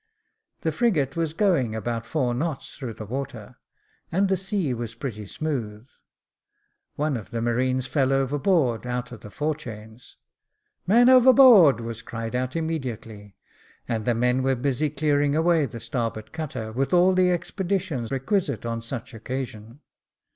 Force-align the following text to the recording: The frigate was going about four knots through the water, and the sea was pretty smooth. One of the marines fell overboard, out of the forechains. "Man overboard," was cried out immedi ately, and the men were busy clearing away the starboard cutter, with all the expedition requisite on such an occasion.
The 0.61 0.71
frigate 0.71 1.15
was 1.15 1.35
going 1.35 1.75
about 1.75 2.07
four 2.07 2.33
knots 2.33 2.73
through 2.73 2.95
the 2.95 3.05
water, 3.05 3.57
and 4.11 4.29
the 4.29 4.35
sea 4.35 4.73
was 4.73 4.95
pretty 4.95 5.27
smooth. 5.27 5.85
One 6.95 7.15
of 7.15 7.29
the 7.29 7.39
marines 7.39 7.85
fell 7.85 8.11
overboard, 8.11 8.87
out 8.87 9.11
of 9.11 9.21
the 9.21 9.29
forechains. 9.29 10.15
"Man 10.87 11.07
overboard," 11.07 11.81
was 11.81 12.01
cried 12.01 12.33
out 12.33 12.53
immedi 12.55 12.97
ately, 12.97 13.33
and 13.87 14.05
the 14.05 14.15
men 14.15 14.41
were 14.41 14.55
busy 14.55 14.89
clearing 14.89 15.35
away 15.35 15.67
the 15.67 15.79
starboard 15.79 16.33
cutter, 16.33 16.71
with 16.71 16.95
all 16.95 17.13
the 17.13 17.29
expedition 17.29 18.07
requisite 18.09 18.65
on 18.65 18.81
such 18.81 19.13
an 19.13 19.17
occasion. 19.17 19.81